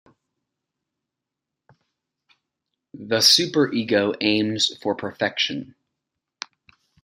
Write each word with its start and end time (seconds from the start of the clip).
The 2.95 3.21
super-ego 3.21 4.15
aims 4.19 4.75
for 4.81 4.95
perfection. 4.95 5.75